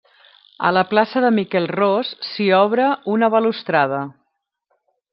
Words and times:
A 0.69 0.71
la 0.77 0.83
plaça 0.93 1.21
de 1.25 1.29
Miquel 1.35 1.69
Ros 1.75 2.15
s'hi 2.31 2.49
obra 2.63 2.91
una 3.19 3.33
balustrada. 3.39 4.05